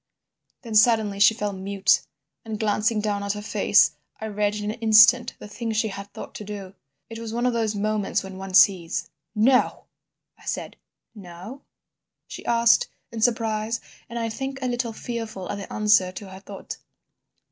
"Then 0.63 0.73
suddenly 0.73 1.19
she 1.19 1.35
fell 1.35 1.53
mute, 1.53 2.01
and, 2.43 2.59
glancing 2.59 3.01
down 3.01 3.21
at 3.21 3.33
her 3.33 3.41
face, 3.43 3.91
I 4.19 4.25
read 4.25 4.55
in 4.55 4.71
an 4.71 4.79
instant 4.79 5.35
the 5.37 5.47
thing 5.47 5.73
she 5.73 5.89
had 5.89 6.11
thought 6.11 6.33
to 6.33 6.43
do. 6.43 6.73
It 7.07 7.19
was 7.19 7.33
one 7.35 7.45
of 7.45 7.53
those 7.53 7.75
moments 7.75 8.23
when 8.23 8.39
one 8.39 8.55
sees. 8.55 9.11
"'No!' 9.35 9.85
I 10.39 10.45
said. 10.45 10.77
"'No?' 11.13 11.61
she 12.25 12.43
asked, 12.47 12.87
in 13.11 13.21
surprise 13.21 13.79
and 14.09 14.17
I 14.17 14.27
think 14.27 14.57
a 14.63 14.67
little 14.67 14.91
fearful 14.91 15.47
at 15.51 15.59
the 15.59 15.71
answer 15.71 16.11
to 16.13 16.29
her 16.31 16.39
thought. 16.39 16.77